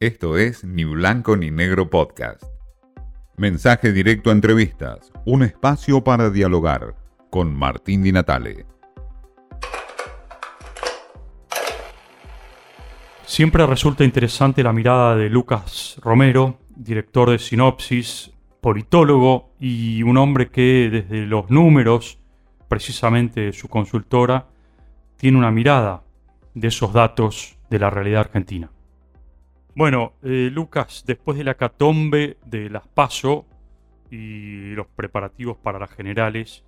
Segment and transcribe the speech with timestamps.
[0.00, 2.44] Esto es Ni Blanco ni Negro Podcast.
[3.36, 6.94] Mensaje directo a entrevistas, un espacio para dialogar
[7.30, 8.64] con Martín Di Natale.
[13.26, 18.30] Siempre resulta interesante la mirada de Lucas Romero, director de Sinopsis,
[18.60, 22.20] politólogo y un hombre que desde los números,
[22.68, 24.46] precisamente su consultora,
[25.16, 26.04] tiene una mirada
[26.54, 28.70] de esos datos de la realidad argentina.
[29.78, 33.46] Bueno, eh, Lucas, después de la catombe de las PASO
[34.10, 36.64] y los preparativos para las generales,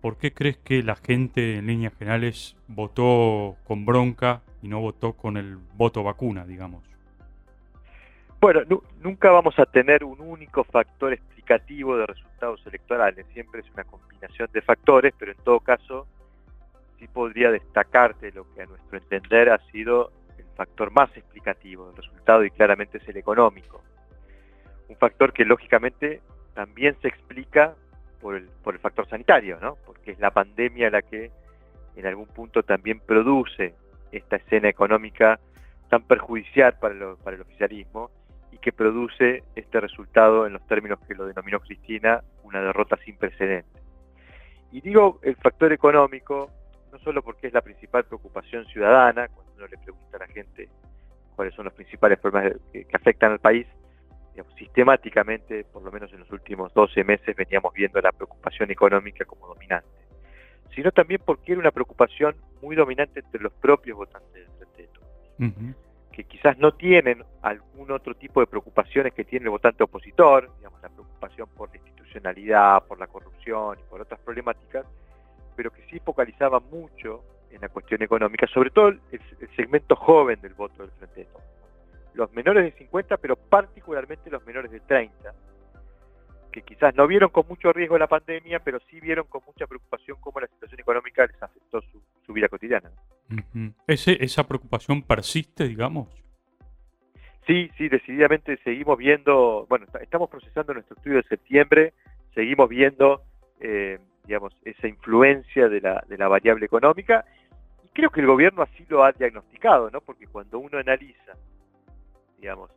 [0.00, 5.12] ¿por qué crees que la gente en líneas generales votó con bronca y no votó
[5.12, 6.82] con el voto vacuna, digamos?
[8.40, 8.62] Bueno,
[9.02, 14.48] nunca vamos a tener un único factor explicativo de resultados electorales, siempre es una combinación
[14.54, 16.06] de factores, pero en todo caso
[16.98, 20.10] sí podría destacarte lo que a nuestro entender ha sido
[20.56, 23.82] factor más explicativo del resultado y claramente es el económico.
[24.88, 26.20] Un factor que lógicamente
[26.54, 27.74] también se explica
[28.20, 29.76] por el, por el factor sanitario, ¿no?
[29.86, 31.30] porque es la pandemia la que
[31.96, 33.74] en algún punto también produce
[34.12, 35.38] esta escena económica
[35.88, 38.10] tan perjudicial para, para el oficialismo
[38.50, 43.16] y que produce este resultado en los términos que lo denominó Cristina, una derrota sin
[43.16, 43.82] precedentes.
[44.72, 46.50] Y digo el factor económico
[46.96, 50.68] no solo porque es la principal preocupación ciudadana, cuando uno le pregunta a la gente
[51.34, 53.66] cuáles son los principales problemas que, afectan al país,
[54.58, 59.46] sistemáticamente, por lo menos en los últimos 12 meses, veníamos viendo la preocupación económica como
[59.46, 59.88] dominante,
[60.74, 65.76] sino también porque era una preocupación muy dominante entre los propios votantes del Frente
[66.12, 70.80] que quizás no tienen algún otro tipo de preocupaciones que tiene el votante opositor, digamos,
[70.80, 74.86] la preocupación por la institucionalidad, por la corrupción y por otras problemáticas,
[75.56, 79.00] pero que sí focalizaba mucho en la cuestión económica, sobre todo el,
[79.56, 81.44] segmento joven del voto del Frente de Todos.
[82.14, 85.34] Los menores de 50, pero particularmente los menores de 30,
[86.52, 90.18] que quizás no vieron con mucho riesgo la pandemia, pero sí vieron con mucha preocupación
[90.20, 92.90] cómo la situación económica les afectó su, vida cotidiana.
[93.86, 96.08] ¿Ese, ¿Esa preocupación persiste, digamos?
[97.46, 101.92] Sí, sí, decididamente seguimos viendo, bueno, estamos procesando nuestro estudio de septiembre,
[102.34, 103.22] seguimos viendo
[103.60, 107.24] eh, digamos, esa influencia de la, de la variable económica.
[107.84, 110.00] Y creo que el gobierno así lo ha diagnosticado, ¿no?
[110.00, 111.32] Porque cuando uno analiza,
[112.38, 112.70] digamos,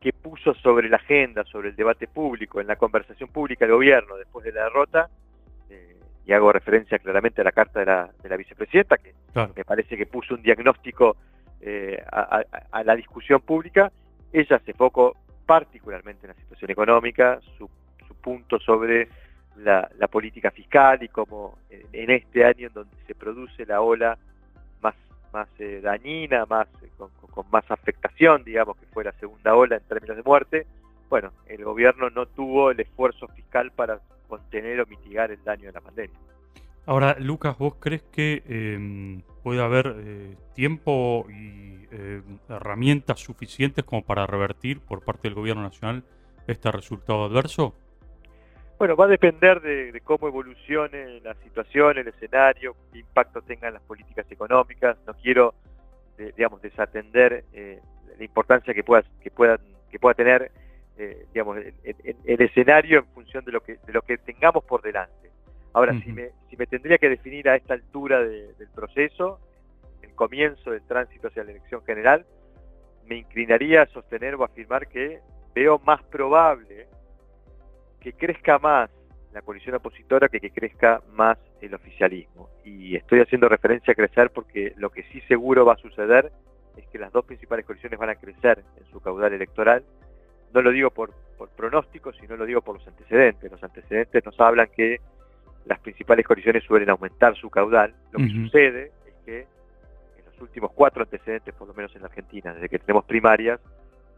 [0.00, 4.16] qué puso sobre la agenda, sobre el debate público, en la conversación pública el gobierno
[4.16, 5.08] después de la derrota,
[5.70, 9.14] eh, y hago referencia claramente a la carta de la, de la vicepresidenta, que
[9.54, 11.16] me parece que puso un diagnóstico
[11.60, 13.90] eh, a, a, la discusión pública,
[14.32, 15.16] ella se enfocó
[15.46, 17.70] particularmente en la situación económica, su,
[18.06, 19.08] su punto sobre
[19.58, 24.18] la, política fiscal y como en, este año en donde se produce la ola
[24.80, 24.94] más,
[25.32, 27.10] más eh, dañina, más eh, con,
[27.50, 30.66] más afectación, digamos, que fue la segunda ola en términos de muerte,
[31.08, 35.72] bueno, el gobierno no tuvo el esfuerzo fiscal para contener o mitigar el daño de
[35.72, 36.18] la pandemia.
[36.86, 41.74] Ahora, Lucas, ¿vos crees que em, puede haber eh, tiempo y
[42.48, 46.04] herramientas suficientes como para revertir por parte del gobierno nacional
[46.46, 47.74] este resultado adverso?
[48.78, 53.82] Bueno, va a depender de, cómo evolucione la situación, el escenario, qué impacto tengan las
[53.82, 54.98] políticas económicas.
[55.06, 55.54] No quiero,
[56.18, 57.80] digamos, desatender eh,
[58.18, 59.58] la importancia que pueda, que puedan,
[59.90, 60.50] que pueda tener,
[60.98, 65.30] eh, digamos, el, escenario en función de lo que, de lo que tengamos por delante.
[65.72, 69.40] Ahora, si, me, si me tendría que definir a esta altura del proceso,
[70.02, 72.26] el comienzo del tránsito hacia la elección general,
[73.06, 75.20] me inclinaría a sostener o afirmar que
[75.54, 76.88] veo más probable
[78.06, 78.88] que crezca más
[79.32, 82.50] la coalición opositora que que crezca más el oficialismo.
[82.64, 86.30] Y estoy haciendo referencia a crecer porque lo que sí seguro va a suceder
[86.76, 89.82] es que las dos principales coaliciones van a crecer en su caudal electoral.
[90.54, 93.50] No lo digo por, por pronósticos, sino lo digo por los antecedentes.
[93.50, 95.00] Los antecedentes nos hablan que
[95.64, 97.92] las principales coaliciones suelen aumentar su caudal.
[98.12, 102.06] Lo que sucede es que en los últimos cuatro antecedentes, por lo menos en la
[102.06, 103.58] Argentina, desde que tenemos primarias,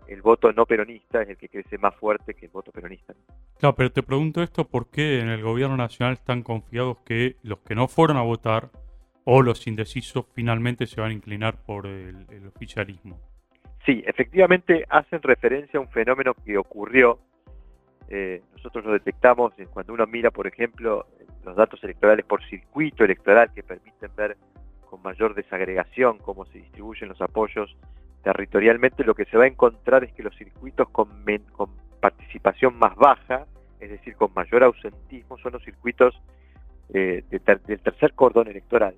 [0.09, 3.15] el voto no peronista es el que crece más fuerte que el voto peronista.
[3.59, 7.75] Claro, pero te pregunto esto porque en el gobierno nacional están confiados que los que
[7.75, 8.71] no fueron a votar
[9.25, 13.19] o los indecisos finalmente se van a inclinar por el, oficialismo.
[13.85, 17.19] Sí, efectivamente hacen referencia a un fenómeno que ocurrió.
[18.09, 21.07] Eh, nosotros lo detectamos cuando uno mira, por ejemplo,
[21.45, 24.39] los datos electorales por circuito electoral que permiten ver
[24.89, 27.77] con mayor desagregación cómo se distribuyen los apoyos
[28.23, 31.09] territorialmente lo que se va a encontrar es que los circuitos con,
[31.53, 31.71] con
[32.01, 33.47] participación más baja,
[33.81, 36.21] es decir, con mayor ausentismo, son los circuitos
[36.93, 38.95] eh, del tercer cordón electoral.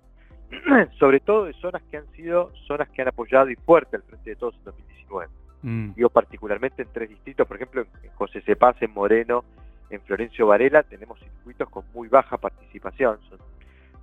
[0.99, 4.31] Sobre todo de zonas que han sido zonas que han apoyado y fuerte al frente
[4.31, 5.29] de todos en 2019.
[5.63, 5.93] Mm.
[5.95, 9.45] Digo particularmente en tres distritos, por ejemplo, en José Cepaz, en Moreno,
[9.91, 13.39] en Florencio Varela, tenemos circuitos con muy baja participación, son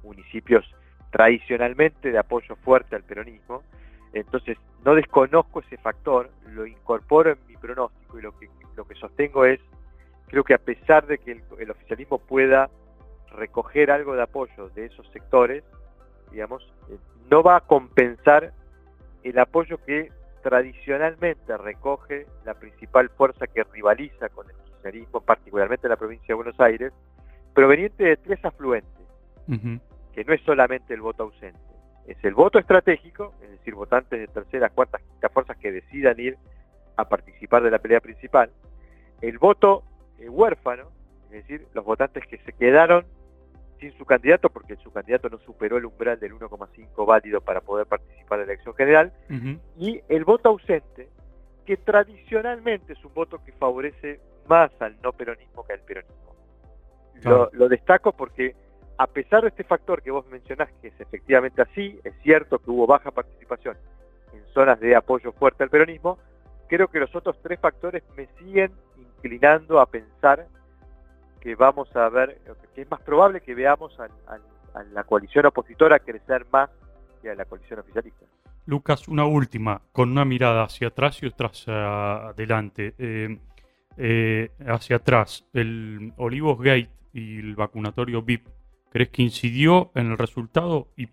[0.04, 0.66] municipios
[1.10, 3.64] tradicionalmente de apoyo fuerte al peronismo,
[4.20, 8.96] entonces no desconozco ese factor, lo incorporo en mi pronóstico y lo que, lo que
[8.96, 9.60] sostengo es,
[10.28, 12.70] creo que a pesar de que el oficialismo pueda
[13.32, 15.64] recoger algo de apoyo de esos sectores,
[16.32, 16.98] digamos, eh,
[17.30, 18.54] no va a compensar
[19.24, 20.12] el apoyo que
[20.44, 26.34] tradicionalmente recoge la principal fuerza que rivaliza con el kirchnerismo, particularmente en la provincia de
[26.36, 26.94] Buenos Aires,
[27.54, 28.92] proveniente de tres afluentes,
[30.14, 31.60] que no es solamente el voto ausente,
[32.08, 36.38] es el voto estratégico, es decir, votantes de terceras, cuartas, quintas fuerzas que decidan ir
[36.96, 38.50] a participar de la pelea principal,
[39.22, 39.84] el voto
[40.20, 40.90] eh, huérfano,
[41.26, 43.06] es decir, los votantes que se quedaron
[43.80, 47.86] sin su candidato, porque su candidato no superó el umbral del 1,5 válido para poder
[47.86, 49.14] participar de la elección general,
[49.78, 51.10] y el voto ausente,
[51.66, 56.36] que tradicionalmente es un voto que favorece más al no peronismo que al peronismo.
[57.24, 58.56] Lo, destaco porque
[58.98, 62.72] a pesar de este factor que vos mencionás, que es efectivamente así, es cierto que
[62.72, 63.78] hubo baja participación
[64.34, 66.18] en zonas de apoyo fuerte al peronismo,
[66.68, 70.48] creo que los otros tres factores me siguen inclinando a pensar
[71.42, 72.40] que vamos a ver,
[72.74, 74.08] que es más probable que veamos a,
[74.94, 76.70] la coalición opositora crecer más
[77.22, 78.26] que a la coalición oficialista.
[78.66, 82.94] Lucas, una última, con una mirada hacia atrás y otra hacia adelante.
[82.98, 83.40] Eh,
[84.00, 88.48] eh, hacia atrás, el Olivos Gate y el vacunatorio VIP,
[88.98, 90.88] ¿crees que incidió en el resultado?
[90.98, 91.08] Y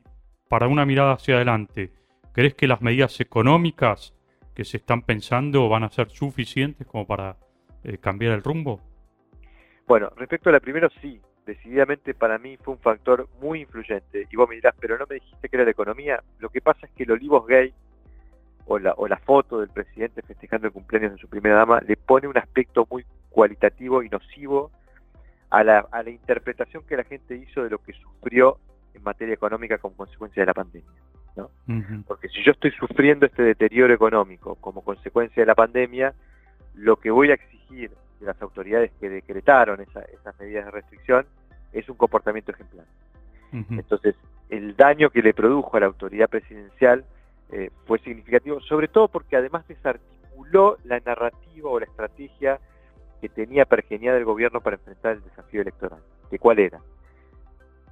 [0.49, 1.93] para una mirada hacia adelante,
[2.33, 4.15] ¿crees que las medidas económicas
[4.55, 7.37] que se están pensando van a ser suficientes como para
[7.83, 8.81] eh, cambiar el rumbo?
[9.87, 14.29] Bueno, respecto a la primera, sí, decididamente para mí fue un factor muy influyente.
[14.31, 16.23] Y vos me dirás, pero no me dijiste que era la economía.
[16.39, 17.75] Lo que pasa es que el Olivos Gay,
[18.65, 21.99] o la, o la foto del presidente festejando el cumpleaños de su primera dama, le
[21.99, 24.71] pone un aspecto muy cualitativo y nocivo
[25.55, 28.59] a la, a la interpretación que la gente hizo de lo que sufrió
[28.93, 30.91] en materia económica como consecuencia de la pandemia.
[31.37, 31.51] ¿no?
[32.09, 36.12] Porque si yo estoy sufriendo este deterioro económico como consecuencia de la pandemia,
[36.75, 41.25] lo que voy a exigir de las autoridades que decretaron esas medidas de restricción
[41.73, 42.87] es un comportamiento ejemplar.
[43.53, 44.17] Entonces,
[44.50, 47.05] el daño que le produjo a la autoridad presidencial
[47.53, 52.59] eh, fue significativo, sobre todo porque además desarticuló la narrativa o la estrategia
[53.20, 56.00] que tenía pergeniada el gobierno para enfrentar el desafío electoral.
[56.31, 56.81] ¿De cuál era?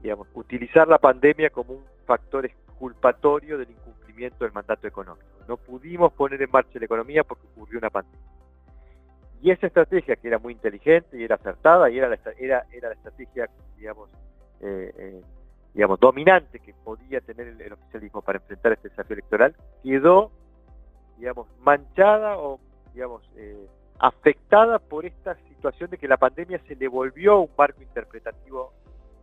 [0.00, 5.26] Digamos, utilizar la pandemia como un factor exculpatorio del incumplimiento del mandato económico.
[5.48, 8.20] No pudimos poner en marcha la economía porque ocurrió una pandemia.
[9.42, 12.88] Y esa estrategia que era muy inteligente y era acertada y era la, era, era
[12.88, 14.08] la estrategia, digamos,
[14.60, 15.22] eh, eh,
[15.74, 20.30] digamos, dominante que podía tener el, oficialismo para enfrentar este desafío electoral, quedó,
[21.19, 22.60] digamos, manchada o,
[22.94, 23.66] digamos, eh,
[24.02, 28.72] afectada por esta situación de que la pandemia se le volvió un marco interpretativo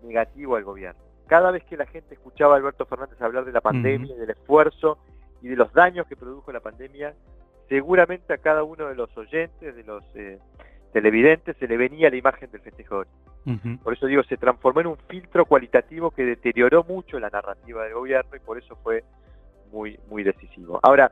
[0.02, 1.02] negativo al gobierno.
[1.28, 4.98] Cada vez que la gente escuchaba a Alberto Fernández hablar de la pandemia, del esfuerzo
[5.42, 7.14] y de los daños que produjo la pandemia,
[7.68, 10.40] seguramente a cada uno de los oyentes, de los eh,
[10.94, 13.08] televidentes, se le venía la imagen del festejador.
[13.84, 17.96] Por eso digo, se transformó en un filtro cualitativo que deterioró mucho la narrativa del
[17.96, 19.04] gobierno y por eso fue
[19.72, 20.80] muy, muy decisivo.
[20.84, 21.12] Ahora,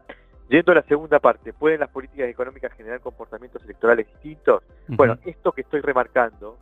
[0.49, 4.63] yendo a la segunda parte, ¿pueden las políticas económicas generar comportamientos electorales distintos?
[4.87, 6.57] Bueno, esto que estoy remarcando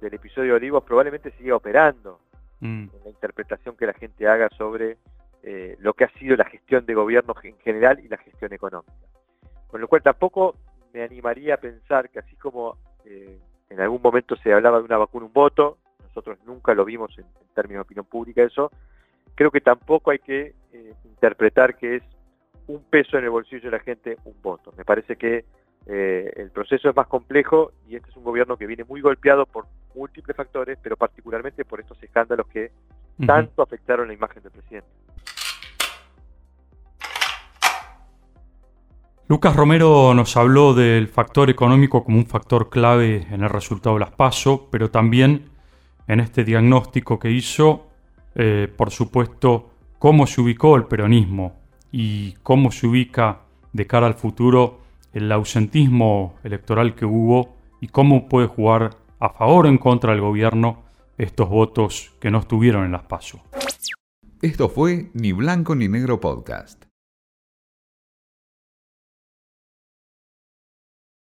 [0.00, 2.20] del episodio de Olivos probablemente siga operando
[2.60, 2.88] mm.
[2.92, 4.96] en la interpretación que la gente haga sobre
[5.42, 8.92] eh, lo que ha sido la gestión de gobierno en general y la gestión económica.
[9.68, 10.56] Con lo cual tampoco
[10.92, 14.98] me animaría a pensar que así como eh, en algún momento se hablaba de una
[14.98, 17.24] vacuna, un voto, nosotros nunca lo vimos en,
[17.54, 18.70] términos de opinión pública eso,
[19.34, 22.02] creo que tampoco hay que eh, interpretar que es
[22.70, 24.72] un peso en el bolsillo de la gente un voto.
[24.76, 25.44] Me parece que
[25.86, 29.46] eh, el proceso es más complejo y este es un gobierno que viene muy golpeado
[29.46, 32.70] por múltiples factores, pero particularmente por estos escándalos que
[33.26, 34.88] tanto afectaron la imagen del presidente.
[39.26, 44.00] Lucas Romero nos habló del factor económico como un factor clave en el resultado de
[44.00, 45.50] las PASO, pero también
[46.08, 47.88] en este diagnóstico que hizo,
[48.34, 51.59] eh, por supuesto, cómo se ubicó el peronismo
[51.92, 53.40] y cómo se ubica
[53.72, 54.80] de cara al futuro
[55.12, 60.20] el ausentismo electoral que hubo y cómo puede jugar a favor o en contra del
[60.20, 60.82] gobierno
[61.18, 63.40] estos votos que no estuvieron en las PASO.
[64.40, 66.89] Esto fue Ni Blanco ni Negro Podcast.